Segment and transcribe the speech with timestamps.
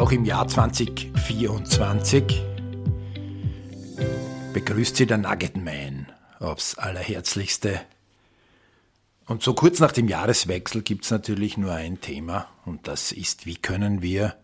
[0.00, 2.42] auch im Jahr 2024
[4.54, 7.82] begrüßt Sie der Nugget Man aufs Allerherzlichste.
[9.26, 13.44] Und so kurz nach dem Jahreswechsel gibt es natürlich nur ein Thema und das ist,
[13.44, 14.36] wie können wir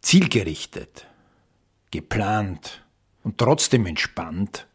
[0.00, 1.06] zielgerichtet,
[1.90, 2.82] geplant
[3.24, 4.66] und trotzdem entspannt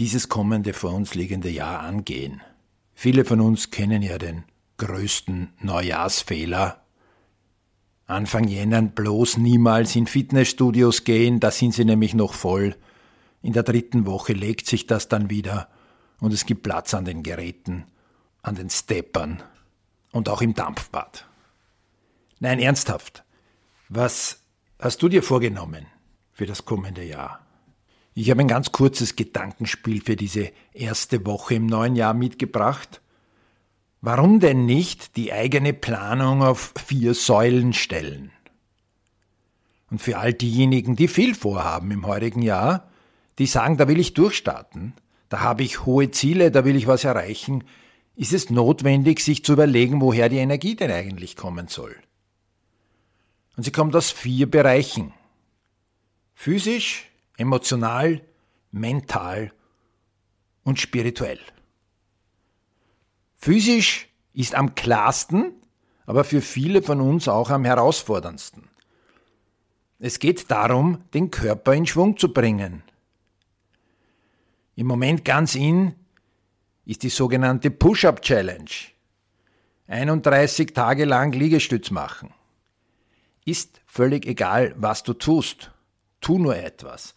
[0.00, 2.40] dieses kommende vor uns liegende Jahr angehen.
[2.94, 4.42] Viele von uns kennen ja den
[4.78, 6.82] größten Neujahrsfehler.
[8.08, 12.74] Anfang Jänner bloß niemals in Fitnessstudios gehen, da sind sie nämlich noch voll.
[13.42, 15.68] In der dritten Woche legt sich das dann wieder
[16.18, 17.84] und es gibt Platz an den Geräten,
[18.40, 19.42] an den Steppern
[20.10, 21.26] und auch im Dampfbad.
[22.40, 23.24] Nein, ernsthaft.
[23.90, 24.40] Was
[24.78, 25.84] hast du dir vorgenommen
[26.32, 27.44] für das kommende Jahr?
[28.14, 33.02] Ich habe ein ganz kurzes Gedankenspiel für diese erste Woche im neuen Jahr mitgebracht.
[34.00, 38.30] Warum denn nicht die eigene Planung auf vier Säulen stellen?
[39.90, 42.88] Und für all diejenigen, die viel vorhaben im heurigen Jahr,
[43.38, 44.92] die sagen, da will ich durchstarten,
[45.28, 47.64] da habe ich hohe Ziele, da will ich was erreichen,
[48.14, 51.94] ist es notwendig, sich zu überlegen, woher die Energie denn eigentlich kommen soll.
[53.56, 55.12] Und sie kommt aus vier Bereichen.
[56.34, 58.20] Physisch, emotional,
[58.70, 59.52] mental
[60.62, 61.40] und spirituell.
[63.38, 65.52] Physisch ist am klarsten,
[66.06, 68.68] aber für viele von uns auch am herausforderndsten.
[69.98, 72.82] Es geht darum, den Körper in Schwung zu bringen,
[74.78, 75.96] im Moment ganz in
[76.84, 78.70] ist die sogenannte Push-Up Challenge.
[79.88, 82.32] 31 Tage lang Liegestütz machen.
[83.44, 85.72] Ist völlig egal, was du tust.
[86.20, 87.16] Tu nur etwas.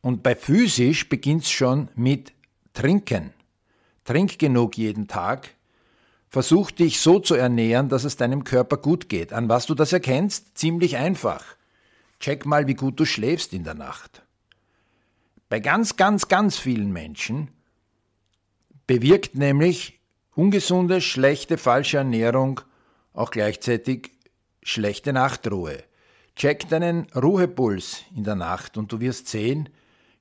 [0.00, 2.32] Und bei physisch beginnt es schon mit
[2.72, 3.34] Trinken.
[4.04, 5.50] Trink genug jeden Tag.
[6.32, 9.34] Versuch dich so zu ernähren, dass es deinem Körper gut geht.
[9.34, 10.56] An was du das erkennst?
[10.56, 11.44] Ziemlich einfach.
[12.20, 14.22] Check mal, wie gut du schläfst in der Nacht.
[15.50, 17.50] Bei ganz, ganz, ganz vielen Menschen
[18.86, 20.00] bewirkt nämlich
[20.34, 22.62] ungesunde, schlechte, falsche Ernährung
[23.12, 24.12] auch gleichzeitig
[24.62, 25.84] schlechte Nachtruhe.
[26.34, 29.68] Check deinen Ruhepuls in der Nacht und du wirst sehen,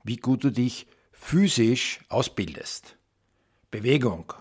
[0.03, 2.97] wie gut du dich physisch ausbildest.
[3.69, 4.33] Bewegung.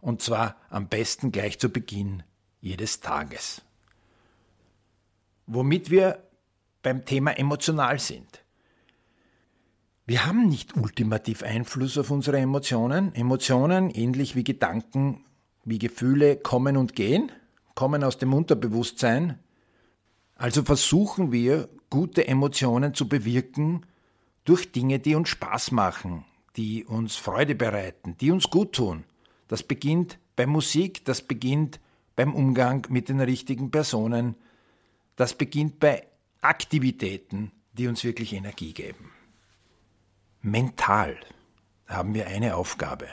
[0.00, 2.22] Und zwar am besten gleich zu Beginn
[2.60, 3.62] jedes Tages.
[5.46, 6.22] Womit wir
[6.82, 8.44] beim Thema emotional sind.
[10.06, 13.14] Wir haben nicht ultimativ Einfluss auf unsere Emotionen.
[13.14, 15.24] Emotionen, ähnlich wie Gedanken,
[15.64, 17.30] wie Gefühle, kommen und gehen,
[17.74, 19.38] kommen aus dem Unterbewusstsein.
[20.34, 23.86] Also versuchen wir, gute Emotionen zu bewirken
[24.44, 26.24] durch Dinge, die uns Spaß machen,
[26.56, 29.04] die uns Freude bereiten, die uns gut tun.
[29.50, 31.80] Das beginnt bei Musik, das beginnt
[32.14, 34.36] beim Umgang mit den richtigen Personen,
[35.16, 36.06] das beginnt bei
[36.40, 39.10] Aktivitäten, die uns wirklich Energie geben.
[40.40, 41.18] Mental
[41.88, 43.08] haben wir eine Aufgabe,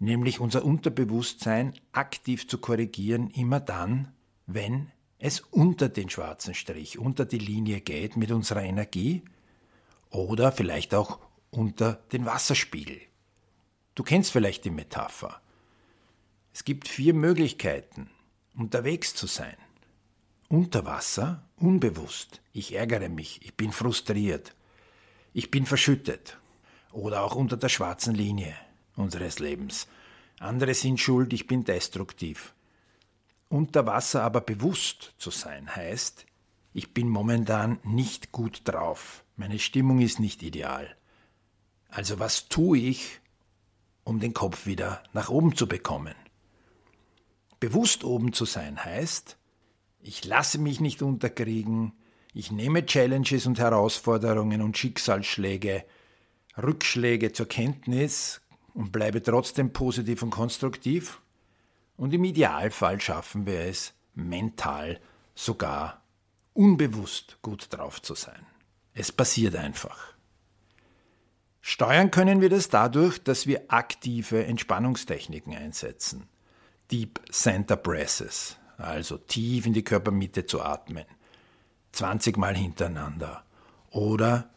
[0.00, 4.12] nämlich unser Unterbewusstsein aktiv zu korrigieren, immer dann,
[4.48, 9.22] wenn es unter den schwarzen Strich, unter die Linie geht mit unserer Energie
[10.10, 11.20] oder vielleicht auch
[11.52, 13.00] unter den Wasserspiegel.
[13.94, 15.40] Du kennst vielleicht die Metapher.
[16.56, 18.08] Es gibt vier Möglichkeiten,
[18.56, 19.58] unterwegs zu sein.
[20.48, 22.40] Unter Wasser, unbewusst.
[22.54, 24.54] Ich ärgere mich, ich bin frustriert,
[25.34, 26.38] ich bin verschüttet
[26.92, 28.56] oder auch unter der schwarzen Linie
[28.94, 29.86] unseres Lebens.
[30.38, 32.54] Andere sind schuld, ich bin destruktiv.
[33.50, 36.24] Unter Wasser aber bewusst zu sein heißt,
[36.72, 40.96] ich bin momentan nicht gut drauf, meine Stimmung ist nicht ideal.
[41.90, 43.20] Also was tue ich,
[44.04, 46.14] um den Kopf wieder nach oben zu bekommen?
[47.60, 49.36] Bewusst oben zu sein heißt,
[50.00, 51.92] ich lasse mich nicht unterkriegen,
[52.32, 55.84] ich nehme Challenges und Herausforderungen und Schicksalsschläge
[56.56, 58.40] Rückschläge zur Kenntnis
[58.74, 61.20] und bleibe trotzdem positiv und konstruktiv.
[61.96, 65.00] Und im Idealfall schaffen wir es, mental
[65.34, 66.02] sogar
[66.54, 68.46] unbewusst gut drauf zu sein.
[68.94, 70.14] Es passiert einfach.
[71.60, 76.28] Steuern können wir das dadurch, dass wir aktive Entspannungstechniken einsetzen.
[76.90, 81.04] Deep Center Breaths, also tief in die Körpermitte zu atmen,
[81.92, 83.44] 20 Mal hintereinander.
[83.90, 84.50] Oder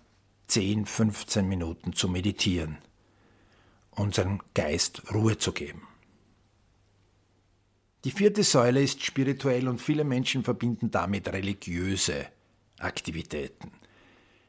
[0.47, 2.79] 10, 15 Minuten zu meditieren,
[3.91, 5.87] unserem Geist Ruhe zu geben.
[8.05, 12.27] Die vierte Säule ist spirituell und viele Menschen verbinden damit religiöse
[12.79, 13.71] Aktivitäten.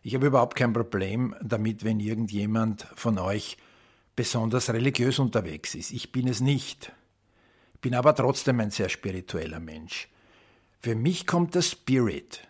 [0.03, 3.59] Ich habe überhaupt kein Problem damit, wenn irgendjemand von euch
[4.17, 5.91] besonders religiös unterwegs ist.
[5.93, 6.93] Ich bin es nicht.
[7.81, 10.09] Bin aber trotzdem ein sehr spiritueller Mensch.
[10.81, 12.47] Für mich kommt der Spirit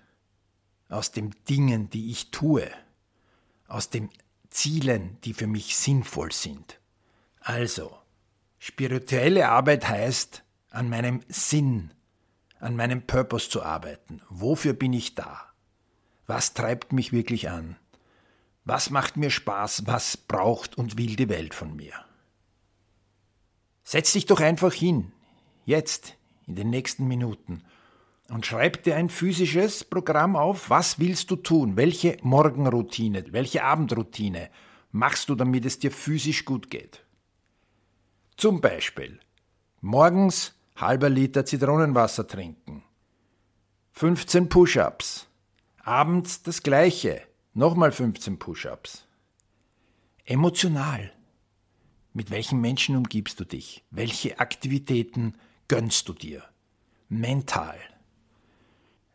[0.88, 2.68] aus den Dingen, die ich tue,
[3.68, 4.10] aus den
[4.50, 6.80] Zielen, die für mich sinnvoll sind.
[7.40, 7.96] Also,
[8.58, 11.92] spirituelle Arbeit heißt, an meinem Sinn,
[12.58, 14.20] an meinem Purpose zu arbeiten.
[14.28, 15.40] Wofür bin ich da?
[16.26, 17.76] Was treibt mich wirklich an?
[18.64, 19.86] Was macht mir Spaß?
[19.86, 21.94] Was braucht und will die Welt von mir?
[23.82, 25.12] Setz dich doch einfach hin,
[25.64, 26.16] jetzt,
[26.46, 27.62] in den nächsten Minuten,
[28.30, 30.70] und schreib dir ein physisches Programm auf.
[30.70, 31.76] Was willst du tun?
[31.76, 34.50] Welche Morgenroutine, welche Abendroutine
[34.92, 37.04] machst du, damit es dir physisch gut geht?
[38.36, 39.18] Zum Beispiel
[39.80, 42.82] morgens halber Liter Zitronenwasser trinken,
[43.92, 45.26] 15 Push-ups,
[45.82, 47.22] abends das gleiche,
[47.52, 49.06] nochmal 15 Push-ups.
[50.24, 51.12] Emotional.
[52.12, 53.84] Mit welchen Menschen umgibst du dich?
[53.90, 55.34] Welche Aktivitäten
[55.70, 56.42] gönnst du dir?
[57.08, 57.78] Mental.